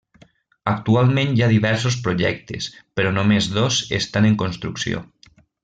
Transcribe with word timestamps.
Actualment 0.69 1.35
hi 1.35 1.43
ha 1.45 1.49
diversos 1.51 1.97
projectes, 2.07 2.71
però 3.01 3.13
només 3.19 3.51
dos 3.61 3.79
estan 4.01 4.31
en 4.33 4.43
construcció. 4.45 5.05